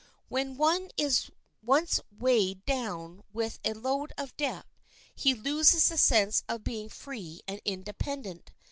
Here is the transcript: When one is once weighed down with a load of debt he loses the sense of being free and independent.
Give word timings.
When 0.29 0.57
one 0.57 0.89
is 0.97 1.29
once 1.61 1.99
weighed 2.11 2.65
down 2.65 3.23
with 3.31 3.59
a 3.63 3.73
load 3.75 4.13
of 4.17 4.35
debt 4.35 4.65
he 5.13 5.35
loses 5.35 5.89
the 5.89 5.97
sense 5.99 6.41
of 6.49 6.63
being 6.63 6.89
free 6.89 7.41
and 7.47 7.61
independent. 7.65 8.51